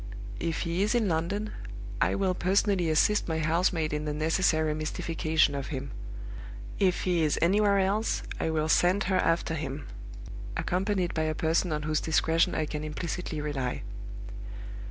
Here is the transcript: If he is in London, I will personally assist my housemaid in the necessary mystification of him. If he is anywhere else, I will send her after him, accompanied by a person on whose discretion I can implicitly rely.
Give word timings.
If 0.39 0.61
he 0.61 0.81
is 0.81 0.95
in 0.95 1.07
London, 1.07 1.51
I 2.01 2.15
will 2.15 2.33
personally 2.33 2.89
assist 2.89 3.27
my 3.27 3.37
housemaid 3.37 3.93
in 3.93 4.05
the 4.05 4.15
necessary 4.15 4.73
mystification 4.73 5.53
of 5.53 5.67
him. 5.67 5.91
If 6.79 7.01
he 7.03 7.21
is 7.21 7.37
anywhere 7.39 7.77
else, 7.77 8.23
I 8.39 8.49
will 8.49 8.67
send 8.67 9.03
her 9.03 9.17
after 9.17 9.53
him, 9.53 9.85
accompanied 10.57 11.13
by 11.13 11.25
a 11.29 11.35
person 11.35 11.71
on 11.71 11.83
whose 11.83 12.01
discretion 12.01 12.55
I 12.55 12.65
can 12.65 12.83
implicitly 12.83 13.41
rely. 13.41 13.83